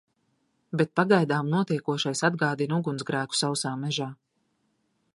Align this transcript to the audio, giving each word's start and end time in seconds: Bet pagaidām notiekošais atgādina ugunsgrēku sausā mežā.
Bet 0.79 0.89
pagaidām 0.99 1.51
notiekošais 1.51 2.25
atgādina 2.31 2.81
ugunsgrēku 2.83 3.41
sausā 3.45 3.79
mežā. 3.87 4.13